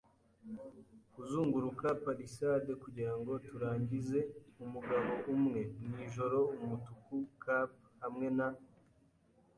[1.13, 4.19] kuzunguruka palisade kugirango turangize.
[4.63, 7.69] Umugabo umwe, mwijoro-umutuku-cap,
[8.01, 8.47] hamwe na